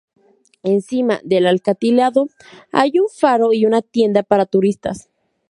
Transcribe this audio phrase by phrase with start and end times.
[0.63, 2.25] Encima del acantilado
[2.71, 5.11] hay un faro y una tienda para turistas.